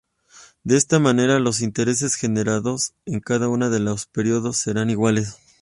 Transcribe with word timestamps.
De 0.63 0.77
esta 0.77 0.97
manera 0.97 1.37
los 1.37 1.61
intereses 1.61 2.15
generados 2.15 2.95
en 3.05 3.19
cada 3.19 3.49
uno 3.49 3.69
de 3.69 3.79
los 3.79 4.07
períodos 4.07 4.57
serán 4.57 4.89
iguales. 4.89 5.35